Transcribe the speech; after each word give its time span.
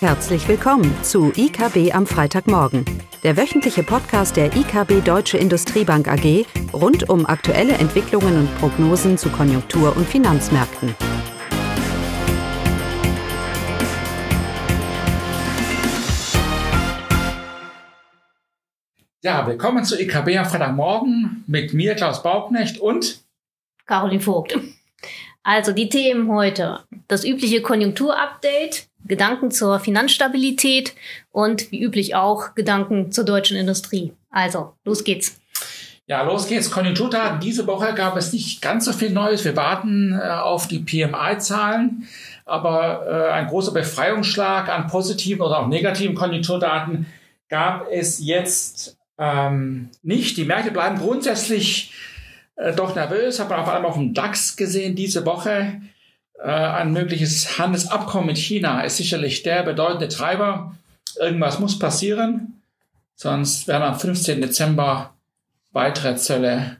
Herzlich 0.00 0.46
willkommen 0.46 0.94
zu 1.02 1.32
IKB 1.34 1.94
am 1.94 2.06
Freitagmorgen, 2.06 2.84
der 3.22 3.38
wöchentliche 3.38 3.82
Podcast 3.82 4.36
der 4.36 4.54
IKB 4.54 5.02
Deutsche 5.02 5.38
Industriebank 5.38 6.06
AG 6.06 6.44
rund 6.74 7.08
um 7.08 7.24
aktuelle 7.24 7.72
Entwicklungen 7.72 8.40
und 8.40 8.58
Prognosen 8.58 9.16
zu 9.16 9.30
Konjunktur- 9.30 9.96
und 9.96 10.06
Finanzmärkten. 10.06 10.94
Ja, 19.22 19.46
willkommen 19.46 19.82
zu 19.82 19.98
IKB 19.98 20.36
am 20.36 20.44
Freitagmorgen 20.44 21.42
mit 21.46 21.72
mir, 21.72 21.94
Klaus 21.94 22.22
Bauknecht 22.22 22.78
und 22.78 23.24
Caroline 23.86 24.20
Vogt. 24.20 24.58
Also 25.42 25.72
die 25.72 25.88
Themen 25.88 26.30
heute. 26.30 26.80
Das 27.08 27.24
übliche 27.24 27.62
Konjunkturupdate, 27.62 28.88
Gedanken 29.06 29.50
zur 29.50 29.80
Finanzstabilität 29.80 30.94
und 31.32 31.70
wie 31.70 31.82
üblich 31.82 32.14
auch 32.14 32.54
Gedanken 32.54 33.12
zur 33.12 33.24
deutschen 33.24 33.56
Industrie. 33.56 34.12
Also, 34.30 34.72
los 34.84 35.04
geht's. 35.04 35.40
Ja, 36.08 36.22
los 36.22 36.46
geht's. 36.46 36.70
Konjunkturdaten. 36.70 37.40
Diese 37.40 37.66
Woche 37.66 37.92
gab 37.94 38.16
es 38.16 38.32
nicht 38.32 38.62
ganz 38.62 38.84
so 38.84 38.92
viel 38.92 39.10
Neues. 39.10 39.44
Wir 39.44 39.56
warten 39.56 40.12
äh, 40.12 40.28
auf 40.28 40.68
die 40.68 40.78
PMI-Zahlen. 40.78 42.06
Aber 42.44 43.06
äh, 43.08 43.32
ein 43.32 43.48
großer 43.48 43.72
Befreiungsschlag 43.72 44.68
an 44.68 44.86
positiven 44.86 45.42
oder 45.42 45.58
auch 45.58 45.66
negativen 45.66 46.14
Konjunkturdaten 46.14 47.06
gab 47.48 47.88
es 47.90 48.24
jetzt 48.24 48.96
ähm, 49.18 49.90
nicht. 50.02 50.36
Die 50.36 50.44
Märkte 50.44 50.70
bleiben 50.70 50.98
grundsätzlich 50.98 51.92
äh, 52.54 52.72
doch 52.72 52.94
nervös. 52.94 53.40
Hat 53.40 53.50
man 53.50 53.64
vor 53.64 53.74
allem 53.74 53.84
auf 53.84 53.94
dem 53.94 54.14
DAX 54.14 54.56
gesehen 54.56 54.94
diese 54.94 55.26
Woche. 55.26 55.80
Äh, 56.38 56.50
ein 56.50 56.92
mögliches 56.92 57.58
Handelsabkommen 57.58 58.26
mit 58.26 58.38
China 58.38 58.82
ist 58.82 58.96
sicherlich 58.96 59.42
der 59.42 59.62
bedeutende 59.62 60.08
Treiber. 60.08 60.74
Irgendwas 61.18 61.58
muss 61.58 61.78
passieren, 61.78 62.60
sonst 63.14 63.68
werden 63.68 63.84
am 63.84 63.98
15. 63.98 64.40
Dezember 64.40 65.14
weitere 65.72 66.16
Zölle 66.16 66.76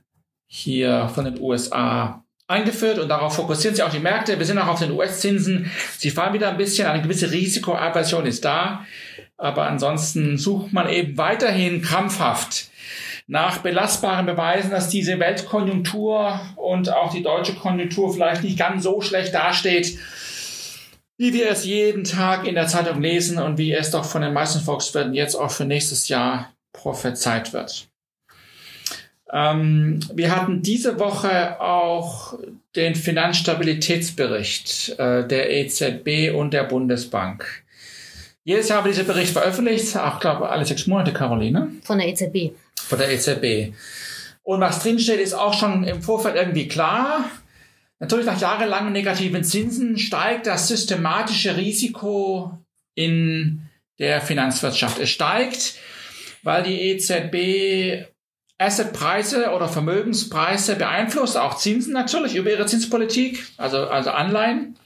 hier 0.47 1.08
von 1.14 1.25
den 1.25 1.41
USA 1.41 2.22
eingeführt 2.48 2.98
und 2.98 3.08
darauf 3.08 3.34
fokussieren 3.34 3.75
sich 3.75 3.84
auch 3.84 3.91
die 3.91 3.98
Märkte. 3.98 4.39
Wir 4.39 4.47
sind 4.47 4.58
auch 4.58 4.69
auf 4.69 4.78
den 4.78 4.92
US-Zinsen. 4.92 5.70
Sie 5.98 6.11
fallen 6.11 6.34
wieder 6.34 6.48
ein 6.48 6.56
bisschen, 6.56 6.86
eine 6.86 7.03
gewisse 7.03 7.31
Risikoaversion 7.31 8.27
ist 8.27 8.44
da. 8.44 8.86
Aber 9.36 9.66
ansonsten 9.66 10.38
sucht 10.38 10.72
man 10.72 10.88
eben 10.88 11.19
weiterhin 11.19 11.83
krampfhaft 11.83 12.69
nach 13.27 13.58
belastbaren 13.58 14.27
Beweisen, 14.27 14.70
dass 14.70 14.88
diese 14.88 15.19
Weltkonjunktur 15.19 16.41
und 16.56 16.92
auch 16.92 17.12
die 17.12 17.22
deutsche 17.22 17.55
Konjunktur 17.55 18.12
vielleicht 18.12 18.44
nicht 18.44 18.58
ganz 18.58 18.84
so 18.84 19.00
schlecht 19.00 19.34
dasteht, 19.34 19.98
wie 21.19 21.32
wir 21.32 21.50
es 21.50 21.64
jeden 21.64 22.04
Tag 22.04 22.47
in 22.47 22.54
der 22.54 22.69
Zeitung 22.69 23.00
lesen 23.00 23.38
und 23.38 23.58
wie 23.58 23.72
es 23.72 23.91
doch 23.91 24.04
von 24.04 24.22
den 24.22 24.32
meisten 24.32 24.60
Volkswirten 24.60 25.14
jetzt 25.14 25.34
auch 25.34 25.50
für 25.50 25.64
nächstes 25.64 26.08
Jahr 26.08 26.52
prophezeit 26.72 27.52
wird. 27.52 27.88
Ähm, 29.32 30.00
wir 30.14 30.34
hatten 30.34 30.62
diese 30.62 31.00
Woche 31.00 31.60
auch 31.60 32.38
den 32.77 32.94
Finanzstabilitätsbericht 32.94 34.98
äh, 34.98 35.27
der 35.27 35.50
EZB 35.50 36.36
und 36.36 36.52
der 36.52 36.64
Bundesbank. 36.64 37.64
Jedes 38.47 38.69
Jahr 38.69 38.84
wird 38.84 38.94
dieser 38.94 39.12
Bericht 39.12 39.33
veröffentlicht, 39.33 39.97
auch 39.97 40.20
glaube 40.20 40.48
alle 40.48 40.64
sechs 40.64 40.86
Monate, 40.86 41.12
Caroline. 41.12 41.72
Von 41.83 41.98
der 41.98 42.06
EZB. 42.06 42.53
Von 42.80 42.97
der 42.97 43.11
EZB. 43.11 43.75
Und 44.44 44.61
was 44.61 44.84
drinsteht, 44.84 45.19
ist 45.19 45.34
auch 45.34 45.53
schon 45.53 45.83
im 45.83 46.00
Vorfeld 46.00 46.36
irgendwie 46.36 46.69
klar. 46.69 47.28
Natürlich 47.98 48.25
nach 48.25 48.41
jahrelangen 48.41 48.92
negativen 48.92 49.42
Zinsen 49.42 49.98
steigt 49.98 50.47
das 50.47 50.69
systematische 50.69 51.56
Risiko 51.56 52.56
in 52.94 53.62
der 53.98 54.20
Finanzwirtschaft. 54.20 55.00
Es 55.00 55.10
steigt, 55.10 55.75
weil 56.44 56.62
die 56.62 56.81
EZB 56.91 58.06
Assetpreise 58.59 59.50
oder 59.50 59.66
Vermögenspreise 59.69 60.76
beeinflusst, 60.76 61.37
auch 61.37 61.56
Zinsen 61.56 61.92
natürlich 61.92 62.37
über 62.37 62.53
ihre 62.53 62.66
Zinspolitik, 62.66 63.44
also, 63.56 63.88
also 63.88 64.10
Anleihen 64.12 64.76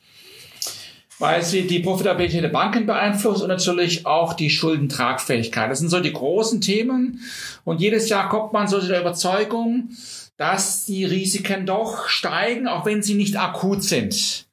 weil 1.20 1.42
sie 1.42 1.66
die 1.66 1.80
Profitabilität 1.80 2.42
der 2.42 2.48
Banken 2.48 2.86
beeinflusst 2.86 3.42
und 3.42 3.48
natürlich 3.48 4.06
auch 4.06 4.32
die 4.32 4.48
Schuldentragfähigkeit. 4.48 5.70
Das 5.70 5.78
sind 5.78 5.90
so 5.90 6.00
die 6.00 6.14
großen 6.14 6.62
Themen. 6.62 7.20
Und 7.64 7.80
jedes 7.80 8.08
Jahr 8.08 8.30
kommt 8.30 8.54
man 8.54 8.66
so 8.66 8.80
zu 8.80 8.88
der 8.88 9.02
Überzeugung, 9.02 9.90
dass 10.38 10.86
die 10.86 11.04
Risiken 11.04 11.66
doch 11.66 12.08
steigen, 12.08 12.66
auch 12.66 12.86
wenn 12.86 13.02
sie 13.02 13.14
nicht 13.14 13.38
akut 13.38 13.84
sind. 13.84 14.46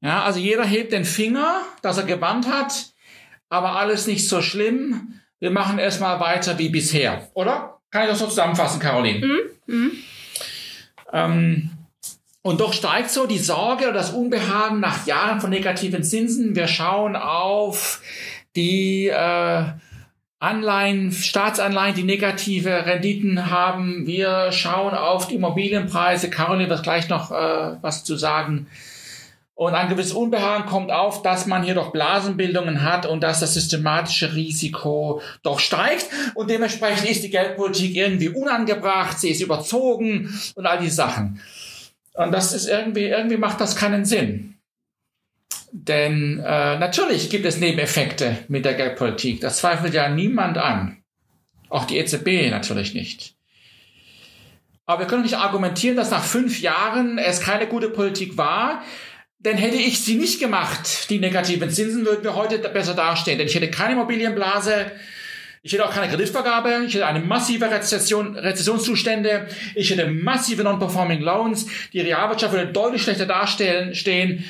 Ja, 0.00 0.24
also 0.24 0.40
jeder 0.40 0.64
hebt 0.64 0.92
den 0.92 1.04
Finger, 1.04 1.60
dass 1.82 1.98
er 1.98 2.04
gewandt 2.04 2.48
hat, 2.48 2.72
aber 3.50 3.76
alles 3.76 4.06
nicht 4.06 4.26
so 4.26 4.40
schlimm. 4.40 5.20
Wir 5.38 5.50
machen 5.50 5.78
erstmal 5.78 6.18
weiter 6.18 6.58
wie 6.58 6.70
bisher, 6.70 7.28
oder? 7.34 7.78
Kann 7.90 8.04
ich 8.04 8.08
das 8.08 8.20
so 8.20 8.26
zusammenfassen, 8.26 8.80
Caroline? 8.80 9.26
Mhm. 9.26 9.40
Mhm. 9.66 9.92
Ähm, 11.12 11.70
und 12.42 12.60
doch 12.60 12.72
steigt 12.72 13.10
so 13.10 13.26
die 13.26 13.38
Sorge 13.38 13.84
oder 13.84 13.94
das 13.94 14.10
Unbehagen 14.10 14.80
nach 14.80 15.06
Jahren 15.06 15.40
von 15.40 15.50
negativen 15.50 16.02
Zinsen. 16.02 16.56
Wir 16.56 16.68
schauen 16.68 17.14
auf 17.16 18.00
die 18.56 19.08
äh, 19.08 19.64
Anleihen, 20.38 21.12
Staatsanleihen, 21.12 21.94
die 21.94 22.02
negative 22.02 22.86
Renditen 22.86 23.50
haben. 23.50 24.06
Wir 24.06 24.52
schauen 24.52 24.94
auf 24.94 25.28
die 25.28 25.34
Immobilienpreise. 25.34 26.30
Caroline 26.30 26.70
wird 26.70 26.82
gleich 26.82 27.10
noch 27.10 27.30
äh, 27.30 27.76
was 27.82 28.04
zu 28.04 28.16
sagen. 28.16 28.66
Und 29.54 29.74
ein 29.74 29.90
gewisses 29.90 30.14
Unbehagen 30.14 30.64
kommt 30.64 30.90
auf, 30.90 31.20
dass 31.20 31.44
man 31.44 31.62
hier 31.62 31.74
doch 31.74 31.92
Blasenbildungen 31.92 32.82
hat 32.82 33.04
und 33.04 33.22
dass 33.22 33.40
das 33.40 33.52
systematische 33.52 34.34
Risiko 34.34 35.20
doch 35.42 35.58
steigt. 35.58 36.06
Und 36.34 36.48
dementsprechend 36.48 37.10
ist 37.10 37.22
die 37.22 37.28
Geldpolitik 37.28 37.94
irgendwie 37.94 38.30
unangebracht, 38.30 39.20
sie 39.20 39.28
ist 39.28 39.42
überzogen 39.42 40.34
und 40.54 40.64
all 40.64 40.78
diese 40.78 40.94
Sachen. 40.94 41.42
Und 42.20 42.32
das 42.32 42.52
ist 42.52 42.68
irgendwie, 42.68 43.06
irgendwie 43.06 43.38
macht 43.38 43.62
das 43.62 43.76
keinen 43.76 44.04
Sinn. 44.04 44.56
Denn 45.72 46.38
äh, 46.44 46.78
natürlich 46.78 47.30
gibt 47.30 47.46
es 47.46 47.56
Nebeneffekte 47.56 48.36
mit 48.48 48.66
der 48.66 48.74
Geldpolitik. 48.74 49.40
Das 49.40 49.56
zweifelt 49.56 49.94
ja 49.94 50.10
niemand 50.10 50.58
an. 50.58 51.02
Auch 51.70 51.86
die 51.86 51.96
EZB 51.96 52.50
natürlich 52.50 52.92
nicht. 52.92 53.36
Aber 54.84 55.00
wir 55.00 55.06
können 55.06 55.22
nicht 55.22 55.38
argumentieren, 55.38 55.96
dass 55.96 56.10
nach 56.10 56.22
fünf 56.22 56.60
Jahren 56.60 57.16
es 57.16 57.40
keine 57.40 57.66
gute 57.66 57.88
Politik 57.88 58.36
war. 58.36 58.82
Denn 59.38 59.56
hätte 59.56 59.76
ich 59.76 60.02
sie 60.02 60.16
nicht 60.16 60.40
gemacht, 60.40 61.08
die 61.08 61.20
negativen 61.20 61.70
Zinsen, 61.70 62.04
würden 62.04 62.22
wir 62.22 62.34
heute 62.34 62.58
besser 62.58 62.92
dastehen. 62.92 63.38
Denn 63.38 63.46
ich 63.46 63.54
hätte 63.54 63.70
keine 63.70 63.94
Immobilienblase, 63.94 64.92
ich 65.62 65.72
hätte 65.72 65.86
auch 65.86 65.92
keine 65.92 66.08
Kreditvergabe, 66.08 66.84
ich 66.86 66.94
hätte 66.94 67.06
eine 67.06 67.20
massive 67.20 67.70
Rezession, 67.70 68.36
Rezessionszustände, 68.36 69.48
ich 69.74 69.90
hätte 69.90 70.06
massive 70.06 70.64
Non-Performing 70.64 71.20
Loans, 71.20 71.66
die 71.92 72.00
Realwirtschaft 72.00 72.54
würde 72.54 72.72
deutlich 72.72 73.02
schlechter 73.02 73.26
dastehen, 73.26 73.94
stehen. 73.94 74.44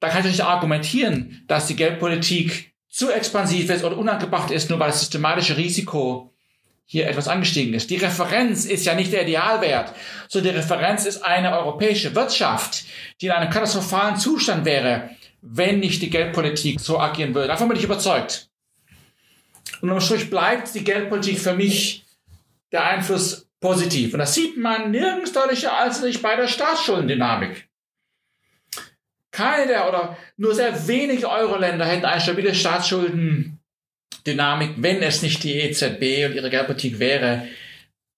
Da 0.00 0.08
kann 0.08 0.20
ich 0.20 0.32
nicht 0.32 0.44
argumentieren, 0.44 1.44
dass 1.46 1.66
die 1.66 1.76
Geldpolitik 1.76 2.72
zu 2.88 3.10
expansiv 3.10 3.70
ist 3.70 3.84
oder 3.84 3.96
unangebracht 3.96 4.50
ist, 4.50 4.70
nur 4.70 4.80
weil 4.80 4.88
das 4.88 5.00
systematische 5.00 5.56
Risiko 5.56 6.32
hier 6.84 7.06
etwas 7.06 7.28
angestiegen 7.28 7.74
ist. 7.74 7.90
Die 7.90 7.96
Referenz 7.96 8.64
ist 8.64 8.86
ja 8.86 8.94
nicht 8.94 9.12
der 9.12 9.22
Idealwert, 9.22 9.92
sondern 10.26 10.54
die 10.54 10.58
Referenz 10.58 11.04
ist 11.04 11.22
eine 11.22 11.56
europäische 11.56 12.14
Wirtschaft, 12.14 12.84
die 13.20 13.26
in 13.26 13.32
einem 13.32 13.50
katastrophalen 13.50 14.16
Zustand 14.16 14.64
wäre, 14.64 15.10
wenn 15.42 15.80
nicht 15.80 16.02
die 16.02 16.10
Geldpolitik 16.10 16.80
so 16.80 16.98
agieren 16.98 17.34
würde. 17.34 17.48
Davon 17.48 17.68
bin 17.68 17.76
ich 17.76 17.84
überzeugt. 17.84 18.47
Und 19.80 19.90
am 19.90 20.00
Strich 20.00 20.30
bleibt 20.30 20.74
die 20.74 20.84
Geldpolitik 20.84 21.38
für 21.38 21.54
mich 21.54 22.04
der 22.72 22.84
Einfluss 22.84 23.46
positiv. 23.60 24.12
Und 24.12 24.20
das 24.20 24.34
sieht 24.34 24.56
man 24.56 24.90
nirgends 24.90 25.32
deutlicher 25.32 25.76
als 25.76 26.02
nicht 26.02 26.22
bei 26.22 26.36
der 26.36 26.48
Staatsschuldendynamik. 26.48 27.68
Keine 29.30 29.66
der 29.66 29.88
oder 29.88 30.16
nur 30.36 30.54
sehr 30.54 30.88
wenige 30.88 31.30
Euro-Länder 31.30 31.84
hätten 31.84 32.04
eine 32.04 32.20
stabile 32.20 32.54
Staatsschuldendynamik, 32.54 34.74
wenn 34.78 35.02
es 35.02 35.22
nicht 35.22 35.42
die 35.44 35.54
EZB 35.54 36.26
und 36.26 36.34
ihre 36.34 36.50
Geldpolitik 36.50 36.98
wäre, 36.98 37.46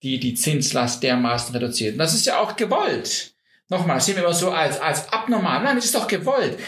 die 0.03 0.19
die 0.19 0.35
Zinslast 0.35 1.03
dermaßen 1.03 1.55
reduziert. 1.55 1.93
Und 1.93 1.99
das 1.99 2.15
ist 2.15 2.27
ja 2.27 2.39
auch 2.39 2.57
gewollt. 2.57 3.35
Nochmal, 3.69 3.97
das 3.97 4.07
sehen 4.07 4.17
wir 4.17 4.25
immer 4.25 4.33
so 4.33 4.51
als, 4.51 4.81
als 4.81 5.13
abnormal. 5.13 5.63
Nein, 5.63 5.77
es 5.77 5.87
ist 5.87 5.95
doch 5.95 6.09
gewollt. 6.09 6.59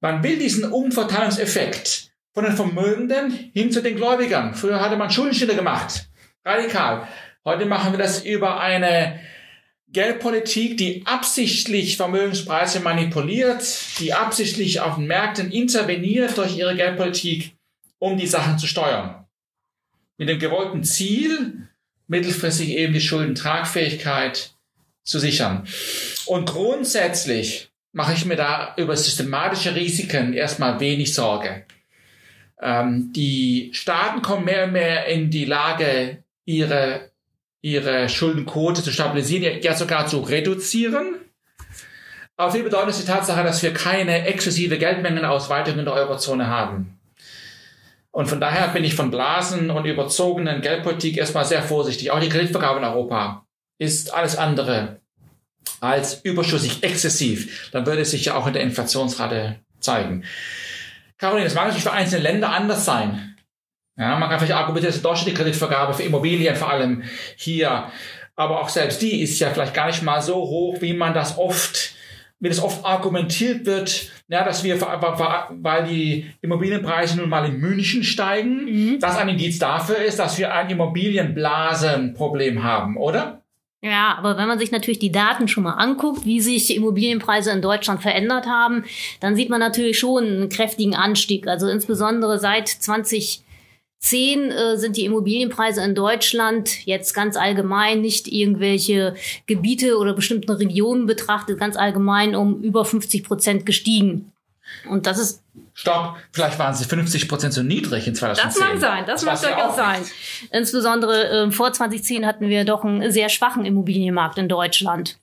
Man 0.00 0.22
will 0.22 0.38
diesen 0.38 0.70
Umverteilungseffekt 0.70 2.10
von 2.34 2.44
den 2.44 2.56
Vermögenden 2.56 3.30
hin 3.30 3.70
zu 3.70 3.80
den 3.80 3.96
Gläubigern. 3.96 4.54
Früher 4.54 4.80
hatte 4.80 4.96
man 4.96 5.10
Schuldenstille 5.10 5.54
gemacht. 5.54 6.08
Radikal. 6.44 7.08
Heute 7.44 7.64
machen 7.64 7.92
wir 7.92 7.98
das 7.98 8.24
über 8.24 8.60
eine 8.60 9.20
Geldpolitik, 9.88 10.76
die 10.76 11.06
absichtlich 11.06 11.96
Vermögenspreise 11.96 12.80
manipuliert, 12.80 13.64
die 14.00 14.12
absichtlich 14.12 14.80
auf 14.80 14.96
den 14.96 15.06
Märkten 15.06 15.52
interveniert 15.52 16.36
durch 16.36 16.56
ihre 16.56 16.74
Geldpolitik, 16.74 17.54
um 17.98 18.18
die 18.18 18.26
Sachen 18.26 18.58
zu 18.58 18.66
steuern. 18.66 19.26
Mit 20.18 20.28
dem 20.28 20.40
gewollten 20.40 20.82
Ziel, 20.82 21.68
mittelfristig 22.08 22.70
eben 22.70 22.92
die 22.92 23.00
Schuldentragfähigkeit 23.00 24.54
zu 25.04 25.20
sichern. 25.20 25.66
Und 26.26 26.46
grundsätzlich 26.46 27.70
mache 27.92 28.14
ich 28.14 28.24
mir 28.24 28.36
da 28.36 28.74
über 28.76 28.96
systematische 28.96 29.76
Risiken 29.76 30.32
erstmal 30.32 30.80
wenig 30.80 31.14
Sorge. 31.14 31.66
Ähm, 32.60 33.12
die 33.12 33.70
Staaten 33.72 34.22
kommen 34.22 34.44
mehr 34.44 34.64
und 34.64 34.72
mehr 34.72 35.06
in 35.06 35.30
die 35.30 35.44
Lage, 35.44 36.22
ihre, 36.44 37.10
ihre 37.60 38.08
Schuldenquote 38.08 38.82
zu 38.82 38.90
stabilisieren, 38.90 39.60
ja 39.62 39.74
sogar 39.74 40.06
zu 40.06 40.20
reduzieren. 40.20 41.16
Aber 42.36 42.52
viel 42.52 42.64
bedeutet 42.64 42.90
ist 42.90 43.02
die 43.02 43.10
Tatsache, 43.10 43.44
dass 43.44 43.62
wir 43.62 43.72
keine 43.72 44.26
exzessive 44.26 44.78
Geldmengenausweitung 44.78 45.78
in 45.78 45.84
der 45.84 45.94
Eurozone 45.94 46.48
haben. 46.48 46.98
Und 48.10 48.28
von 48.28 48.40
daher 48.40 48.68
bin 48.68 48.84
ich 48.84 48.94
von 48.94 49.10
Blasen 49.10 49.70
und 49.70 49.86
überzogenen 49.86 50.60
Geldpolitik 50.60 51.16
erstmal 51.16 51.44
sehr 51.44 51.62
vorsichtig. 51.62 52.10
Auch 52.12 52.20
die 52.20 52.28
Kreditvergabe 52.28 52.78
in 52.78 52.84
Europa 52.84 53.44
ist 53.78 54.14
alles 54.14 54.36
andere 54.36 55.00
als 55.80 56.20
überschüssig 56.22 56.82
exzessiv. 56.82 57.70
Dann 57.72 57.86
würde 57.86 58.02
es 58.02 58.12
sich 58.12 58.26
ja 58.26 58.36
auch 58.36 58.46
in 58.46 58.52
der 58.52 58.62
Inflationsrate 58.62 59.56
zeigen. 59.80 60.24
Caroline, 61.18 61.44
das 61.44 61.54
mag 61.54 61.64
natürlich 61.66 61.84
für 61.84 61.92
einzelne 61.92 62.22
Länder 62.22 62.50
anders 62.50 62.84
sein. 62.84 63.36
Ja, 63.96 64.16
man 64.16 64.28
kann 64.28 64.38
vielleicht 64.38 64.54
argumentieren, 64.54 64.90
dass 64.92 64.96
in 64.96 65.02
Deutschland 65.02 65.30
die 65.30 65.34
Kreditvergabe 65.34 65.94
für 65.94 66.02
Immobilien 66.02 66.56
vor 66.56 66.70
allem 66.70 67.04
hier, 67.36 67.90
aber 68.34 68.60
auch 68.60 68.68
selbst 68.68 69.00
die 69.02 69.22
ist 69.22 69.38
ja 69.38 69.50
vielleicht 69.50 69.74
gar 69.74 69.86
nicht 69.86 70.02
mal 70.02 70.20
so 70.20 70.34
hoch, 70.34 70.80
wie 70.80 70.94
man 70.94 71.14
das 71.14 71.38
oft 71.38 71.94
wie 72.40 72.48
das 72.48 72.62
oft 72.62 72.84
argumentiert 72.84 73.64
wird, 73.64 74.10
ja, 74.28 74.44
dass 74.44 74.62
wir, 74.64 74.78
weil 74.80 75.84
die 75.84 76.30
Immobilienpreise 76.42 77.16
nun 77.16 77.30
mal 77.30 77.46
in 77.46 77.58
München 77.58 78.04
steigen, 78.04 78.64
mhm. 78.64 78.98
das 79.00 79.16
ein 79.16 79.30
Indiz 79.30 79.58
dafür 79.58 79.96
ist, 79.96 80.18
dass 80.18 80.36
wir 80.36 80.52
ein 80.52 80.68
Immobilienblasenproblem 80.68 82.62
haben, 82.62 82.98
oder? 82.98 83.43
Ja, 83.84 84.14
aber 84.16 84.38
wenn 84.38 84.48
man 84.48 84.58
sich 84.58 84.70
natürlich 84.70 84.98
die 84.98 85.12
Daten 85.12 85.46
schon 85.46 85.64
mal 85.64 85.74
anguckt, 85.74 86.24
wie 86.24 86.40
sich 86.40 86.74
Immobilienpreise 86.74 87.50
in 87.50 87.60
Deutschland 87.60 88.00
verändert 88.00 88.46
haben, 88.46 88.84
dann 89.20 89.36
sieht 89.36 89.50
man 89.50 89.60
natürlich 89.60 89.98
schon 89.98 90.24
einen 90.24 90.48
kräftigen 90.48 90.94
Anstieg. 90.94 91.46
Also 91.46 91.68
insbesondere 91.68 92.38
seit 92.38 92.66
20 92.66 93.42
10 93.98 94.50
äh, 94.50 94.76
sind 94.78 94.96
die 94.96 95.04
Immobilienpreise 95.04 95.82
in 95.82 95.94
Deutschland 95.94 96.86
jetzt 96.86 97.12
ganz 97.12 97.36
allgemein, 97.36 98.00
nicht 98.00 98.26
irgendwelche 98.26 99.14
Gebiete 99.46 99.98
oder 99.98 100.14
bestimmten 100.14 100.52
Regionen 100.52 101.06
betrachtet, 101.06 101.58
ganz 101.58 101.76
allgemein 101.76 102.34
um 102.34 102.62
über 102.62 102.86
50 102.86 103.24
Prozent 103.24 103.66
gestiegen. 103.66 104.32
Und 104.88 105.06
das 105.06 105.18
ist 105.18 105.42
Stopp, 105.76 106.16
vielleicht 106.30 106.58
waren 106.60 106.72
sie 106.72 106.84
50 106.84 107.28
Prozent 107.28 107.52
zu 107.52 107.64
niedrig 107.64 108.06
in 108.06 108.14
2010. 108.14 108.46
Das 108.46 108.58
mag 108.60 108.80
sein, 108.80 109.04
das, 109.06 109.24
das 109.24 109.42
mag 109.42 109.54
durchaus 109.54 109.76
sein. 109.76 110.02
Insbesondere 110.52 111.46
äh, 111.46 111.50
vor 111.50 111.72
2010 111.72 112.24
hatten 112.24 112.48
wir 112.48 112.64
doch 112.64 112.84
einen 112.84 113.10
sehr 113.10 113.28
schwachen 113.28 113.64
Immobilienmarkt 113.64 114.38
in 114.38 114.48
Deutschland. 114.48 115.18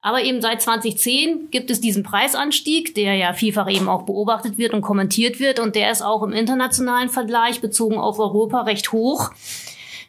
Aber 0.00 0.22
eben 0.22 0.40
seit 0.40 0.62
2010 0.62 1.50
gibt 1.50 1.70
es 1.70 1.80
diesen 1.80 2.02
Preisanstieg, 2.02 2.94
der 2.94 3.14
ja 3.14 3.34
vielfach 3.34 3.70
eben 3.70 3.88
auch 3.88 4.02
beobachtet 4.02 4.56
wird 4.56 4.72
und 4.72 4.80
kommentiert 4.80 5.38
wird. 5.38 5.60
Und 5.60 5.74
der 5.74 5.90
ist 5.90 6.02
auch 6.02 6.22
im 6.22 6.32
internationalen 6.32 7.10
Vergleich 7.10 7.60
bezogen 7.60 7.98
auf 7.98 8.18
Europa 8.18 8.62
recht 8.62 8.92
hoch. 8.92 9.30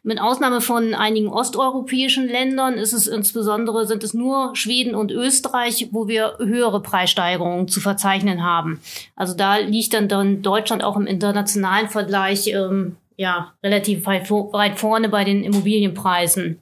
Mit 0.03 0.19
Ausnahme 0.19 0.61
von 0.61 0.95
einigen 0.95 1.27
osteuropäischen 1.27 2.27
Ländern 2.27 2.73
ist 2.73 2.91
es 2.91 3.05
insbesondere, 3.05 3.85
sind 3.85 4.03
es 4.03 4.15
nur 4.15 4.55
Schweden 4.55 4.95
und 4.95 5.11
Österreich, 5.11 5.89
wo 5.91 6.07
wir 6.07 6.37
höhere 6.39 6.81
Preissteigerungen 6.81 7.67
zu 7.67 7.79
verzeichnen 7.79 8.43
haben. 8.43 8.81
Also 9.15 9.35
da 9.35 9.57
liegt 9.57 9.93
dann, 9.93 10.07
dann 10.07 10.41
Deutschland 10.41 10.83
auch 10.83 10.97
im 10.97 11.05
internationalen 11.05 11.87
Vergleich 11.87 12.47
ähm, 12.47 12.95
ja, 13.15 13.53
relativ 13.63 14.07
weit 14.07 14.79
vorne 14.79 15.07
bei 15.07 15.23
den 15.23 15.43
Immobilienpreisen. 15.43 16.59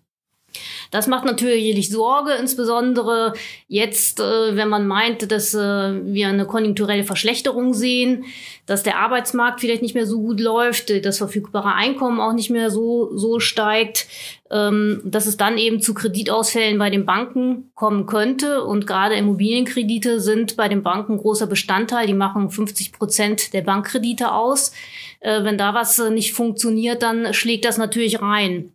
Das 0.91 1.07
macht 1.07 1.25
natürlich 1.25 1.89
Sorge, 1.89 2.33
insbesondere 2.33 3.33
jetzt, 3.67 4.19
äh, 4.19 4.55
wenn 4.55 4.69
man 4.69 4.87
meint, 4.87 5.31
dass 5.31 5.53
äh, 5.53 5.57
wir 5.57 6.27
eine 6.27 6.45
konjunkturelle 6.45 7.03
Verschlechterung 7.03 7.73
sehen, 7.73 8.25
dass 8.65 8.83
der 8.83 8.97
Arbeitsmarkt 8.97 9.61
vielleicht 9.61 9.81
nicht 9.81 9.95
mehr 9.95 10.05
so 10.05 10.19
gut 10.19 10.39
läuft, 10.39 11.05
das 11.05 11.17
verfügbare 11.17 11.73
Einkommen 11.73 12.19
auch 12.19 12.33
nicht 12.33 12.49
mehr 12.49 12.69
so, 12.69 13.15
so 13.17 13.39
steigt, 13.39 14.07
ähm, 14.51 15.01
dass 15.03 15.25
es 15.25 15.37
dann 15.37 15.57
eben 15.57 15.81
zu 15.81 15.93
Kreditausfällen 15.93 16.77
bei 16.77 16.89
den 16.89 17.05
Banken 17.05 17.71
kommen 17.75 18.05
könnte. 18.05 18.63
Und 18.63 18.87
gerade 18.87 19.15
Immobilienkredite 19.15 20.19
sind 20.19 20.55
bei 20.55 20.67
den 20.67 20.83
Banken 20.83 21.17
großer 21.17 21.47
Bestandteil. 21.47 22.07
Die 22.07 22.13
machen 22.13 22.49
50 22.49 22.91
Prozent 22.91 23.53
der 23.53 23.61
Bankkredite 23.61 24.31
aus. 24.31 24.71
Äh, 25.19 25.43
wenn 25.43 25.57
da 25.57 25.73
was 25.73 25.99
nicht 26.09 26.33
funktioniert, 26.33 27.03
dann 27.03 27.33
schlägt 27.33 27.65
das 27.65 27.77
natürlich 27.77 28.21
rein. 28.21 28.73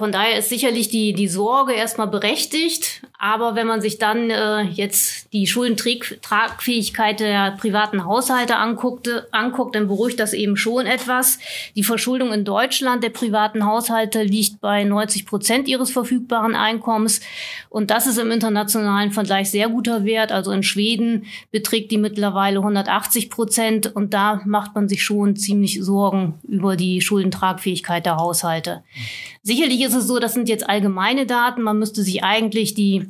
Von 0.00 0.12
daher 0.12 0.38
ist 0.38 0.48
sicherlich 0.48 0.88
die, 0.88 1.12
die 1.12 1.28
Sorge 1.28 1.74
erstmal 1.74 2.06
berechtigt. 2.06 3.02
Aber 3.18 3.54
wenn 3.54 3.66
man 3.66 3.82
sich 3.82 3.98
dann 3.98 4.30
äh, 4.30 4.62
jetzt 4.62 5.30
die 5.34 5.46
Schuldentragfähigkeit 5.46 7.20
der 7.20 7.50
privaten 7.50 8.06
Haushalte 8.06 8.56
anguckt, 8.56 9.10
anguckt, 9.30 9.74
dann 9.74 9.88
beruhigt 9.88 10.18
das 10.18 10.32
eben 10.32 10.56
schon 10.56 10.86
etwas. 10.86 11.38
Die 11.76 11.84
Verschuldung 11.84 12.32
in 12.32 12.46
Deutschland 12.46 13.04
der 13.04 13.10
privaten 13.10 13.66
Haushalte 13.66 14.22
liegt 14.22 14.62
bei 14.62 14.84
90 14.84 15.26
Prozent 15.26 15.68
ihres 15.68 15.90
verfügbaren 15.90 16.56
Einkommens. 16.56 17.20
Und 17.68 17.90
das 17.90 18.06
ist 18.06 18.16
im 18.16 18.30
internationalen 18.30 19.12
Vergleich 19.12 19.50
sehr 19.50 19.68
guter 19.68 20.06
Wert. 20.06 20.32
Also 20.32 20.50
in 20.50 20.62
Schweden 20.62 21.26
beträgt 21.50 21.90
die 21.90 21.98
mittlerweile 21.98 22.60
180 22.60 23.28
Prozent. 23.28 23.94
Und 23.94 24.14
da 24.14 24.40
macht 24.46 24.74
man 24.74 24.88
sich 24.88 25.04
schon 25.04 25.36
ziemlich 25.36 25.84
Sorgen 25.84 26.40
über 26.48 26.74
die 26.74 27.02
Schuldentragfähigkeit 27.02 28.06
der 28.06 28.16
Haushalte. 28.16 28.82
Sicherlich 29.42 29.82
ist 29.82 29.89
es 29.94 30.06
so, 30.06 30.18
das 30.18 30.34
sind 30.34 30.48
jetzt 30.48 30.68
allgemeine 30.68 31.26
Daten. 31.26 31.62
Man 31.62 31.78
müsste 31.78 32.02
sich 32.02 32.22
eigentlich 32.22 32.74
die 32.74 33.06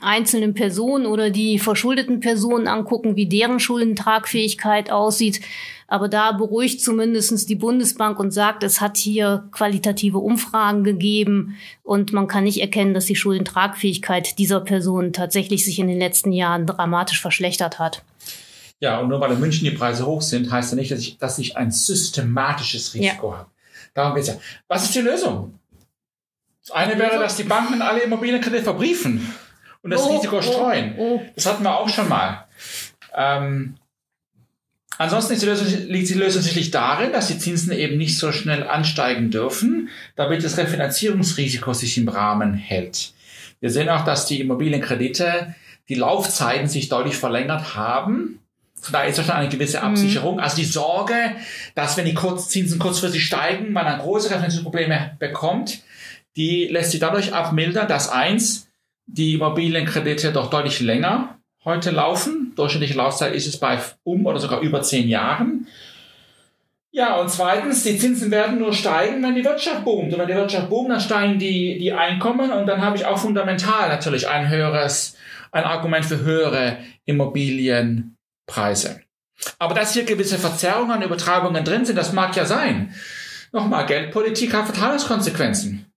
einzelnen 0.00 0.54
Personen 0.54 1.06
oder 1.06 1.30
die 1.30 1.58
verschuldeten 1.58 2.20
Personen 2.20 2.68
angucken, 2.68 3.16
wie 3.16 3.26
deren 3.26 3.58
Schuldentragfähigkeit 3.58 4.90
aussieht. 4.90 5.40
Aber 5.88 6.08
da 6.08 6.32
beruhigt 6.32 6.82
zumindestens 6.82 7.46
die 7.46 7.54
Bundesbank 7.54 8.20
und 8.20 8.30
sagt, 8.30 8.62
es 8.62 8.80
hat 8.80 8.98
hier 8.98 9.48
qualitative 9.52 10.18
Umfragen 10.18 10.84
gegeben 10.84 11.56
und 11.82 12.12
man 12.12 12.28
kann 12.28 12.44
nicht 12.44 12.60
erkennen, 12.60 12.94
dass 12.94 13.06
die 13.06 13.16
Schuldentragfähigkeit 13.16 14.38
dieser 14.38 14.60
Personen 14.60 15.12
tatsächlich 15.12 15.64
sich 15.64 15.78
in 15.78 15.88
den 15.88 15.98
letzten 15.98 16.32
Jahren 16.32 16.66
dramatisch 16.66 17.20
verschlechtert 17.20 17.78
hat. 17.78 18.02
Ja, 18.80 19.00
und 19.00 19.08
nur 19.08 19.20
weil 19.20 19.32
in 19.32 19.40
München 19.40 19.64
die 19.64 19.76
Preise 19.76 20.06
hoch 20.06 20.22
sind, 20.22 20.52
heißt 20.52 20.72
ja 20.72 20.76
nicht, 20.76 20.92
dass 20.92 21.00
ich, 21.00 21.18
dass 21.18 21.38
ich 21.38 21.56
ein 21.56 21.72
systematisches 21.72 22.94
Risiko 22.94 23.32
ja. 23.32 23.38
habe. 23.38 23.50
Darum 23.94 24.14
geht's 24.14 24.28
ja. 24.28 24.34
Was 24.68 24.84
ist 24.84 24.94
die 24.94 25.00
Lösung? 25.00 25.58
Das 26.68 26.76
eine 26.76 26.98
wäre, 26.98 27.18
dass 27.18 27.36
die 27.36 27.44
Banken 27.44 27.80
alle 27.80 28.00
Immobilienkredite 28.00 28.62
verbriefen 28.62 29.34
und 29.82 29.90
das 29.90 30.02
oh, 30.02 30.14
Risiko 30.14 30.38
oh, 30.38 30.42
streuen. 30.42 30.94
Oh, 30.98 31.14
oh. 31.14 31.22
Das 31.34 31.46
hatten 31.46 31.62
wir 31.62 31.78
auch 31.78 31.88
schon 31.88 32.08
mal. 32.10 32.46
Ähm, 33.16 33.76
ansonsten 34.98 35.38
die 35.38 35.46
Lösung, 35.46 35.66
liegt 35.88 36.10
die 36.10 36.14
Lösung 36.14 36.42
sicherlich 36.42 36.70
darin, 36.70 37.12
dass 37.12 37.28
die 37.28 37.38
Zinsen 37.38 37.72
eben 37.72 37.96
nicht 37.96 38.18
so 38.18 38.32
schnell 38.32 38.64
ansteigen 38.64 39.30
dürfen, 39.30 39.88
damit 40.14 40.44
das 40.44 40.58
Refinanzierungsrisiko 40.58 41.72
sich 41.72 41.96
im 41.96 42.08
Rahmen 42.08 42.52
hält. 42.52 43.12
Wir 43.60 43.70
sehen 43.70 43.88
auch, 43.88 44.04
dass 44.04 44.26
die 44.26 44.40
Immobilienkredite, 44.40 45.54
die 45.88 45.94
Laufzeiten 45.94 46.68
sich 46.68 46.90
deutlich 46.90 47.16
verlängert 47.16 47.76
haben. 47.76 48.40
Da 48.92 49.04
ist 49.04 49.16
schon 49.16 49.30
eine 49.30 49.48
gewisse 49.48 49.78
mhm. 49.78 49.84
Absicherung. 49.84 50.34
Mhm. 50.34 50.40
Also 50.40 50.56
die 50.56 50.66
Sorge, 50.66 51.14
dass 51.74 51.96
wenn 51.96 52.04
die 52.04 52.14
Zinsen 52.14 52.78
kurzfristig 52.78 53.24
steigen, 53.24 53.72
man 53.72 53.86
dann 53.86 54.00
große 54.00 54.28
Refinanzierungsprobleme 54.28 55.16
bekommt, 55.18 55.80
die 56.38 56.68
lässt 56.68 56.92
sich 56.92 57.00
dadurch 57.00 57.34
abmildern, 57.34 57.88
dass 57.88 58.08
eins, 58.08 58.70
die 59.06 59.34
Immobilienkredite 59.34 60.32
doch 60.32 60.48
deutlich 60.50 60.80
länger 60.80 61.38
heute 61.64 61.90
laufen. 61.90 62.52
Durchschnittliche 62.54 62.94
Laufzeit 62.94 63.34
ist 63.34 63.46
es 63.46 63.58
bei 63.58 63.78
um 64.04 64.24
oder 64.24 64.38
sogar 64.38 64.60
über 64.60 64.80
zehn 64.82 65.08
Jahren. 65.08 65.66
Ja, 66.90 67.16
und 67.16 67.28
zweitens, 67.30 67.82
die 67.82 67.98
Zinsen 67.98 68.30
werden 68.30 68.58
nur 68.58 68.72
steigen, 68.72 69.22
wenn 69.22 69.34
die 69.34 69.44
Wirtschaft 69.44 69.84
boomt. 69.84 70.12
Und 70.12 70.18
wenn 70.18 70.28
die 70.28 70.34
Wirtschaft 70.34 70.70
boomt, 70.70 70.90
dann 70.90 71.00
steigen 71.00 71.38
die, 71.38 71.78
die 71.78 71.92
Einkommen 71.92 72.50
und 72.52 72.66
dann 72.66 72.80
habe 72.80 72.96
ich 72.96 73.04
auch 73.04 73.18
fundamental 73.18 73.88
natürlich 73.88 74.28
ein 74.28 74.48
höheres, 74.48 75.16
ein 75.52 75.64
Argument 75.64 76.04
für 76.04 76.20
höhere 76.20 76.78
Immobilienpreise. 77.04 79.00
Aber 79.58 79.74
dass 79.74 79.92
hier 79.92 80.04
gewisse 80.04 80.38
Verzerrungen, 80.38 81.02
Übertragungen 81.02 81.64
drin 81.64 81.84
sind, 81.84 81.96
das 81.96 82.12
mag 82.12 82.34
ja 82.36 82.44
sein. 82.44 82.94
Nochmal, 83.52 83.86
Geldpolitik 83.86 84.54
hat 84.54 84.66
Verteilungskonsequenzen. 84.66 85.88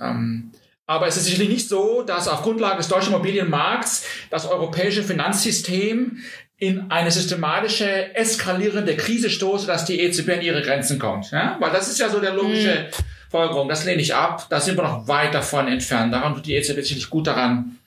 Ähm, 0.00 0.52
aber 0.86 1.08
es 1.08 1.16
ist 1.16 1.24
sicherlich 1.24 1.48
nicht 1.48 1.68
so, 1.68 2.02
dass 2.02 2.28
auf 2.28 2.42
Grundlage 2.42 2.76
des 2.76 2.88
deutschen 2.88 3.12
Immobilienmarkts 3.12 4.04
das 4.30 4.46
europäische 4.46 5.02
Finanzsystem 5.02 6.18
in 6.58 6.90
eine 6.90 7.10
systematische, 7.10 8.14
eskalierende 8.14 8.96
Krise 8.96 9.28
stoße, 9.28 9.66
dass 9.66 9.84
die 9.84 10.00
EZB 10.00 10.30
an 10.30 10.42
ihre 10.42 10.62
Grenzen 10.62 10.98
kommt. 10.98 11.30
Ja? 11.30 11.56
Weil 11.60 11.70
das 11.72 11.88
ist 11.88 11.98
ja 11.98 12.08
so 12.08 12.20
der 12.20 12.32
logische 12.32 12.86
mhm. 12.88 13.04
Folgerung. 13.30 13.68
Das 13.68 13.84
lehne 13.84 14.00
ich 14.00 14.14
ab. 14.14 14.46
Da 14.48 14.60
sind 14.60 14.78
wir 14.78 14.84
noch 14.84 15.08
weit 15.08 15.34
davon 15.34 15.68
entfernt. 15.68 16.14
Daran 16.14 16.34
tut 16.34 16.46
die 16.46 16.54
EZB 16.54 16.80
sicherlich 16.80 17.10
gut 17.10 17.26
daran, 17.26 17.78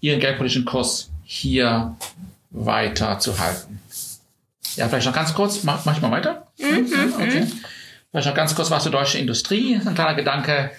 ihren 0.00 0.20
geldpolitischen 0.20 0.64
Kurs 0.64 1.10
hier 1.24 1.96
weiter 2.50 3.18
zu 3.18 3.38
halten. 3.38 3.80
Ja, 4.76 4.88
vielleicht 4.88 5.06
noch 5.06 5.14
ganz 5.14 5.32
kurz. 5.32 5.62
Mach, 5.62 5.84
mach 5.84 5.96
ich 5.96 6.02
mal 6.02 6.10
weiter? 6.10 6.48
Mhm. 6.58 7.14
Okay. 7.14 7.46
Vielleicht 8.10 8.26
noch 8.26 8.34
ganz 8.34 8.54
kurz 8.54 8.70
was 8.70 8.82
zur 8.82 8.92
deutschen 8.92 9.20
Industrie. 9.20 9.80
Ein 9.84 9.94
kleiner 9.94 10.14
Gedanke 10.14 10.70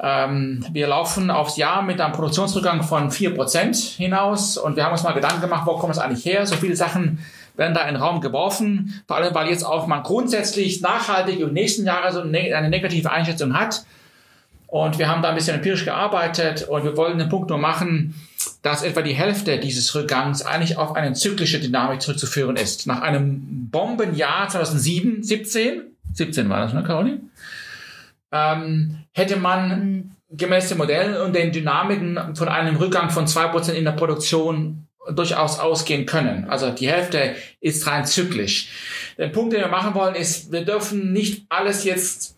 Ähm, 0.00 0.64
wir 0.70 0.86
laufen 0.86 1.30
aufs 1.30 1.56
Jahr 1.56 1.82
mit 1.82 2.00
einem 2.00 2.12
Produktionsrückgang 2.12 2.82
von 2.82 3.10
4% 3.10 3.96
hinaus 3.96 4.56
und 4.56 4.76
wir 4.76 4.84
haben 4.84 4.92
uns 4.92 5.02
mal 5.02 5.12
Gedanken 5.12 5.40
gemacht, 5.40 5.66
wo 5.66 5.76
kommt 5.76 5.92
es 5.92 5.98
eigentlich 5.98 6.24
her? 6.24 6.46
So 6.46 6.54
viele 6.56 6.76
Sachen 6.76 7.18
werden 7.56 7.74
da 7.74 7.82
in 7.82 7.94
den 7.94 8.02
Raum 8.02 8.20
geworfen, 8.20 9.02
vor 9.08 9.16
allem 9.16 9.34
weil 9.34 9.48
jetzt 9.48 9.64
auch 9.64 9.88
man 9.88 10.04
grundsätzlich 10.04 10.80
nachhaltig 10.80 11.40
im 11.40 11.52
nächsten 11.52 11.84
Jahr 11.84 12.12
so 12.12 12.20
eine 12.20 12.68
negative 12.68 13.10
Einschätzung 13.10 13.58
hat. 13.58 13.84
Und 14.68 14.98
wir 14.98 15.08
haben 15.08 15.22
da 15.22 15.30
ein 15.30 15.34
bisschen 15.34 15.56
empirisch 15.56 15.86
gearbeitet 15.86 16.68
und 16.68 16.84
wir 16.84 16.96
wollen 16.96 17.18
den 17.18 17.30
Punkt 17.30 17.48
nur 17.48 17.58
machen, 17.58 18.14
dass 18.62 18.82
etwa 18.82 19.00
die 19.00 19.14
Hälfte 19.14 19.58
dieses 19.58 19.94
Rückgangs 19.94 20.42
eigentlich 20.42 20.76
auf 20.76 20.94
eine 20.94 21.14
zyklische 21.14 21.58
Dynamik 21.58 22.02
zurückzuführen 22.02 22.56
ist. 22.56 22.86
Nach 22.86 23.00
einem 23.00 23.70
Bombenjahr 23.70 24.48
2007, 24.48 25.22
17, 25.22 25.82
17 26.12 26.48
war 26.50 26.60
das, 26.60 26.74
ne, 26.74 26.82
Caroline? 26.84 27.20
Ähm, 28.32 29.04
hätte 29.12 29.36
man 29.36 30.16
gemäß 30.30 30.68
den 30.68 30.78
Modellen 30.78 31.16
und 31.20 31.34
den 31.34 31.52
Dynamiken 31.52 32.34
von 32.36 32.48
einem 32.48 32.76
Rückgang 32.76 33.10
von 33.10 33.26
2% 33.26 33.72
in 33.72 33.84
der 33.84 33.92
Produktion 33.92 34.86
durchaus 35.10 35.58
ausgehen 35.58 36.06
können. 36.06 36.44
Also 36.48 36.70
die 36.70 36.88
Hälfte 36.88 37.34
ist 37.60 37.86
rein 37.86 38.04
zyklisch. 38.04 38.68
Der 39.16 39.28
Punkt, 39.28 39.52
den 39.52 39.60
wir 39.60 39.68
machen 39.68 39.94
wollen, 39.94 40.14
ist, 40.14 40.52
wir 40.52 40.64
dürfen 40.64 41.12
nicht 41.12 41.46
alles 41.48 41.84
jetzt 41.84 42.36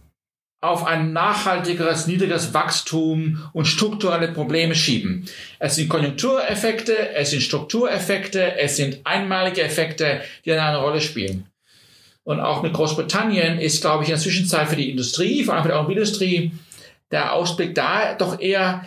auf 0.61 0.87
ein 0.87 1.13
nachhaltigeres, 1.13 2.07
niedrigeres 2.07 2.53
Wachstum 2.53 3.49
und 3.53 3.65
strukturelle 3.65 4.29
Probleme 4.29 4.75
schieben. 4.75 5.27
Es 5.59 5.77
sind 5.77 5.89
Konjunktureffekte, 5.89 7.15
es 7.15 7.31
sind 7.31 7.43
Struktureffekte, 7.43 8.59
es 8.59 8.77
sind 8.77 9.01
einmalige 9.05 9.63
Effekte, 9.63 10.21
die 10.45 10.53
eine 10.53 10.77
Rolle 10.77 11.01
spielen. 11.01 11.47
Und 12.31 12.39
auch 12.39 12.63
mit 12.63 12.75
Großbritannien 12.75 13.59
ist, 13.59 13.81
glaube 13.81 14.05
ich, 14.05 14.09
in 14.09 14.15
der 14.15 14.23
Zwischenzeit 14.23 14.69
für 14.69 14.77
die 14.77 14.89
Industrie, 14.89 15.43
vor 15.43 15.55
allem 15.55 15.65
für 15.65 15.71
die 15.71 15.75
Automobilindustrie, 15.75 16.53
der 17.11 17.33
Ausblick 17.33 17.75
da 17.75 18.15
doch 18.15 18.39
eher 18.39 18.87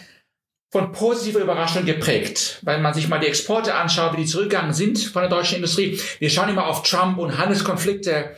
von 0.72 0.94
positiver 0.94 1.42
Überraschung 1.42 1.84
geprägt. 1.84 2.60
Wenn 2.62 2.82
man 2.82 2.94
sich 2.94 3.10
mal 3.10 3.20
die 3.20 3.28
Exporte 3.28 3.76
anschaut, 3.76 4.14
wie 4.14 4.22
die 4.22 4.28
zurückgegangen 4.28 4.72
sind 4.72 4.98
von 4.98 5.24
der 5.24 5.30
deutschen 5.30 5.58
Industrie. 5.58 6.00
Wir 6.20 6.30
schauen 6.30 6.48
immer 6.48 6.68
auf 6.68 6.84
Trump 6.84 7.18
und 7.18 7.38
Handelskonflikte. 7.38 8.34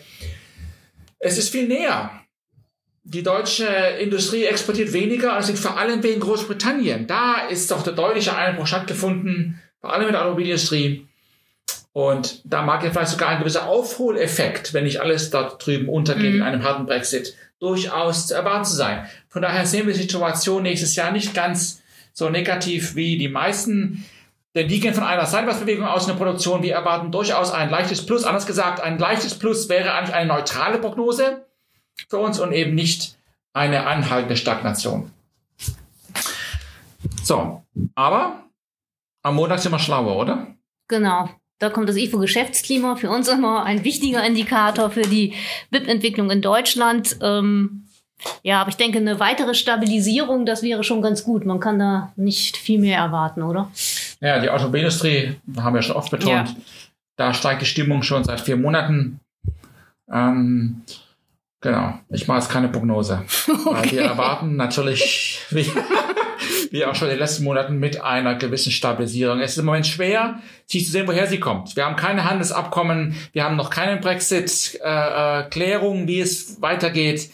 Es 1.20 1.38
ist 1.38 1.50
viel 1.50 1.68
näher. 1.68 2.10
Die 3.04 3.22
deutsche 3.22 3.68
Industrie 3.68 4.46
exportiert 4.46 4.92
weniger, 4.92 5.38
und 5.38 5.46
liegt 5.46 5.60
vor 5.60 5.78
allem 5.78 6.02
wegen 6.02 6.20
Großbritannien. 6.20 7.06
Da 7.06 7.48
ist 7.48 7.70
doch 7.70 7.84
der 7.84 7.94
deutliche 7.94 8.36
Einbruch 8.36 8.66
stattgefunden, 8.66 9.62
vor 9.82 9.94
allem 9.94 10.08
in 10.08 10.14
der 10.14 10.22
Automobilindustrie. 10.24 11.08
Und 11.96 12.42
da 12.44 12.62
mag 12.62 12.84
ja 12.84 12.92
vielleicht 12.92 13.12
sogar 13.12 13.30
ein 13.30 13.40
gewisser 13.40 13.70
Aufholeffekt, 13.70 14.74
wenn 14.74 14.84
nicht 14.84 15.00
alles 15.00 15.30
dort 15.30 15.66
drüben 15.66 15.88
untergeht 15.88 16.32
mhm. 16.32 16.36
in 16.40 16.44
einem 16.44 16.64
harten 16.64 16.86
Brexit, 16.86 17.38
durchaus 17.62 18.28
zu 18.28 18.34
erwarten 18.34 18.66
sein. 18.66 19.06
Von 19.30 19.44
daher 19.44 19.66
sehen 19.66 19.88
wir 19.88 19.94
die 19.94 20.02
Situation 20.02 20.64
nächstes 20.64 20.98
Jahr 20.98 21.14
nicht 21.14 21.34
ganz 21.34 21.82
so 22.12 22.30
negativ 22.30 22.96
wie 22.96 23.18
die 23.18 23.30
meisten. 23.30 24.04
Denn 24.56 24.68
die 24.68 24.82
gehen 24.82 24.94
von 24.94 25.06
einer 25.06 25.26
Seitwärtsbewegung 25.26 25.88
aus 25.88 26.02
in 26.02 26.10
der 26.10 26.18
Produktion. 26.18 26.64
Wir 26.64 26.74
erwarten 26.74 27.14
durchaus 27.14 27.54
ein 27.54 27.70
leichtes 27.70 28.06
Plus. 28.06 28.26
Anders 28.26 28.46
gesagt, 28.46 28.82
ein 28.82 29.00
leichtes 29.00 29.40
Plus 29.40 29.70
wäre 29.70 29.94
eigentlich 29.94 30.16
eine 30.16 30.28
neutrale 30.28 30.80
Prognose 30.80 31.46
für 32.10 32.18
uns 32.18 32.42
und 32.42 32.52
eben 32.52 32.76
nicht 32.76 33.18
eine 33.54 33.88
anhaltende 33.88 34.36
Stagnation. 34.36 35.14
So, 37.24 37.64
aber 37.96 38.44
am 39.22 39.36
Montag 39.36 39.60
sind 39.60 39.72
wir 39.72 39.80
schlauer, 39.80 40.18
oder? 40.18 40.48
Genau. 40.90 41.30
Da 41.60 41.70
kommt 41.70 41.88
das 41.88 41.96
IFO-Geschäftsklima 41.96 42.98
für 42.98 43.10
uns 43.10 43.30
immer 43.30 43.64
ein 43.64 43.84
wichtiger 43.86 44.26
Indikator 44.26 44.90
für 44.90 45.04
die 45.04 45.34
BIP-Entwicklung 45.72 46.30
in 46.30 46.42
Deutschland. 46.42 47.18
Ähm, 47.22 47.86
ja, 48.44 48.62
aber 48.62 48.70
ich 48.70 48.78
denke, 48.78 48.98
eine 48.98 49.20
weitere 49.20 49.54
Stabilisierung, 49.54 50.46
das 50.46 50.64
wäre 50.64 50.84
schon 50.84 51.02
ganz 51.02 51.24
gut. 51.24 51.46
Man 51.46 51.60
kann 51.60 51.80
da 51.80 52.14
nicht 52.16 52.58
viel 52.58 52.80
mehr 52.80 52.98
erwarten, 52.98 53.42
oder? 53.42 53.72
Ja, 54.22 54.40
die 54.40 54.50
Automobilindustrie, 54.50 55.36
haben 55.58 55.76
wir 55.76 55.82
schon 55.82 55.96
oft 55.96 56.12
betont, 56.12 56.50
ja. 56.50 56.56
da 57.18 57.34
steigt 57.34 57.62
die 57.62 57.66
Stimmung 57.66 58.04
schon 58.04 58.24
seit 58.24 58.42
vier 58.42 58.58
Monaten. 58.58 59.20
Ähm, 60.12 60.82
genau, 61.62 62.00
ich 62.10 62.28
mache 62.28 62.40
jetzt 62.40 62.50
keine 62.50 62.70
Prognose. 62.70 63.24
Okay. 63.48 63.66
Weil 63.66 63.92
wir 63.92 64.02
erwarten 64.02 64.56
natürlich, 64.56 65.42
wie, 65.50 65.70
wie 66.72 66.86
auch 66.86 66.96
schon 66.96 67.08
in 67.08 67.16
den 67.16 67.20
letzten 67.20 67.44
Monaten, 67.44 67.80
mit 67.80 68.02
einer 68.02 68.36
gewissen 68.36 68.72
Stabilisierung. 68.72 69.40
Es 69.40 69.52
ist 69.52 69.60
im 69.60 69.66
Moment 69.66 69.88
schwer, 69.88 70.40
sich 70.66 70.86
zu 70.86 70.92
sehen, 70.92 71.08
woher 71.08 71.28
sie 71.28 71.40
kommt. 71.40 71.76
Wir 71.76 71.86
haben 71.86 71.96
keine 71.96 72.30
Handelsabkommen, 72.30 73.16
wir 73.34 73.44
haben 73.44 73.56
noch 73.56 73.70
keine 73.70 73.98
Brexit-Klärung, 73.98 76.08
wie 76.08 76.20
es 76.20 76.62
weitergeht. 76.62 77.30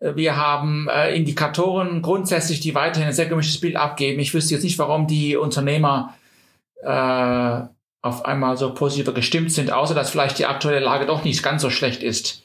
Wir 0.00 0.36
haben 0.36 0.88
äh, 0.88 1.14
Indikatoren 1.14 2.02
grundsätzlich, 2.02 2.58
die 2.58 2.74
weiterhin 2.74 3.08
ein 3.08 3.14
sehr 3.14 3.26
gemischtes 3.26 3.60
Bild 3.60 3.76
abgeben. 3.76 4.18
Ich 4.18 4.34
wüsste 4.34 4.54
jetzt 4.54 4.64
nicht, 4.64 4.80
warum 4.80 5.06
die 5.06 5.36
Unternehmer 5.36 6.14
äh, 6.82 7.60
auf 8.02 8.24
einmal 8.24 8.56
so 8.56 8.74
positiver 8.74 9.12
gestimmt 9.12 9.52
sind, 9.52 9.70
außer 9.70 9.94
dass 9.94 10.10
vielleicht 10.10 10.40
die 10.40 10.46
aktuelle 10.46 10.80
Lage 10.80 11.06
doch 11.06 11.22
nicht 11.22 11.42
ganz 11.42 11.62
so 11.62 11.70
schlecht 11.70 12.02
ist, 12.02 12.42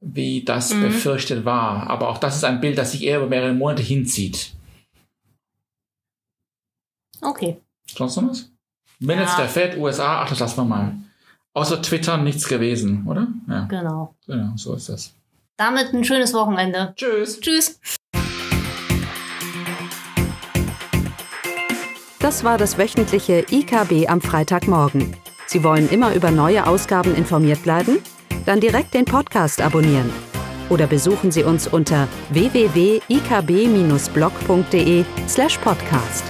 wie 0.00 0.44
das 0.44 0.72
mhm. 0.72 0.82
befürchtet 0.82 1.44
war. 1.44 1.90
Aber 1.90 2.08
auch 2.08 2.18
das 2.18 2.36
ist 2.36 2.44
ein 2.44 2.60
Bild, 2.60 2.78
das 2.78 2.92
sich 2.92 3.02
eher 3.02 3.18
über 3.18 3.26
mehrere 3.26 3.54
Monate 3.54 3.82
hinzieht. 3.82 4.52
Okay. 7.24 7.60
Sonst 7.86 8.16
noch 8.16 8.30
was? 8.30 8.50
Wenn 9.00 9.18
ja. 9.18 9.24
jetzt 9.24 9.38
der 9.38 9.48
Fed, 9.48 9.76
USA, 9.76 10.22
ach, 10.22 10.28
das 10.28 10.38
lassen 10.40 10.56
wir 10.58 10.64
mal. 10.64 10.92
Außer 11.52 11.82
Twitter 11.82 12.16
nichts 12.16 12.48
gewesen, 12.48 13.06
oder? 13.06 13.26
Ja. 13.48 13.64
Genau. 13.64 14.14
Genau, 14.26 14.52
so 14.56 14.74
ist 14.74 14.88
das. 14.88 15.12
Damit 15.56 15.92
ein 15.92 16.04
schönes 16.04 16.34
Wochenende. 16.34 16.94
Tschüss. 16.96 17.40
Tschüss. 17.40 17.78
Das 22.18 22.42
war 22.42 22.58
das 22.58 22.78
wöchentliche 22.78 23.44
IKB 23.50 24.08
am 24.08 24.20
Freitagmorgen. 24.20 25.16
Sie 25.46 25.62
wollen 25.62 25.88
immer 25.90 26.14
über 26.14 26.30
neue 26.30 26.66
Ausgaben 26.66 27.14
informiert 27.14 27.62
bleiben? 27.62 27.98
Dann 28.46 28.60
direkt 28.60 28.94
den 28.94 29.04
Podcast 29.04 29.60
abonnieren. 29.60 30.10
Oder 30.70 30.86
besuchen 30.86 31.30
Sie 31.30 31.44
uns 31.44 31.68
unter 31.68 32.08
www.ikb-blog.de 32.30 35.04
slash 35.28 35.58
podcast. 35.58 36.24